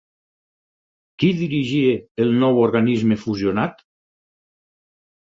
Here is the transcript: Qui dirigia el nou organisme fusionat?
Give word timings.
Qui 1.25 1.29
dirigia 1.41 1.93
el 2.25 2.33
nou 2.47 2.59
organisme 2.65 3.21
fusionat? 3.29 3.89